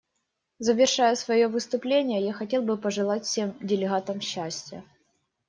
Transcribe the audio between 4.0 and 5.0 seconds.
счастья.